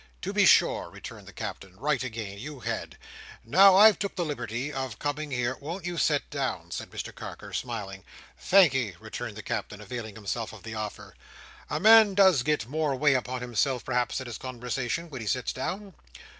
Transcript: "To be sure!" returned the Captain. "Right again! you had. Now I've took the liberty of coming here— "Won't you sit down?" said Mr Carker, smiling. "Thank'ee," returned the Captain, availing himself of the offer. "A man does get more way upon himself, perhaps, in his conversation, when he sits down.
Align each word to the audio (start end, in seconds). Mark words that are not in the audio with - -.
"To 0.23 0.33
be 0.33 0.47
sure!" 0.47 0.89
returned 0.89 1.27
the 1.27 1.31
Captain. 1.31 1.79
"Right 1.79 2.01
again! 2.03 2.39
you 2.39 2.61
had. 2.61 2.97
Now 3.45 3.75
I've 3.75 3.99
took 3.99 4.15
the 4.15 4.25
liberty 4.25 4.73
of 4.73 4.97
coming 4.97 5.29
here— 5.29 5.55
"Won't 5.61 5.85
you 5.85 5.95
sit 5.99 6.27
down?" 6.31 6.71
said 6.71 6.89
Mr 6.89 7.13
Carker, 7.13 7.53
smiling. 7.53 8.03
"Thank'ee," 8.35 8.95
returned 8.99 9.37
the 9.37 9.43
Captain, 9.43 9.79
availing 9.79 10.15
himself 10.15 10.53
of 10.53 10.63
the 10.63 10.73
offer. 10.73 11.15
"A 11.69 11.79
man 11.79 12.15
does 12.15 12.41
get 12.41 12.65
more 12.65 12.95
way 12.95 13.13
upon 13.13 13.41
himself, 13.41 13.85
perhaps, 13.85 14.19
in 14.19 14.25
his 14.25 14.39
conversation, 14.39 15.07
when 15.11 15.21
he 15.21 15.27
sits 15.27 15.53
down. 15.53 15.93